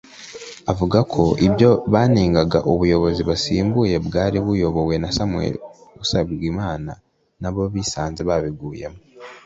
Avuga 0.71 0.99
ko 1.13 1.23
ibyo 1.47 1.71
banengaga 1.93 2.59
ubuyobozi 2.71 3.21
basimbuye 3.29 3.95
(Bwari 4.07 4.37
buyobowe 4.45 4.95
na 4.99 5.09
Samuel 5.17 5.55
Usabwimana) 6.03 6.91
nabo 7.41 7.61
bisanze 7.73 8.21
barabiguyemo 8.29 8.99